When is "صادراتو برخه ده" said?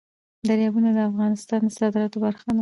1.77-2.59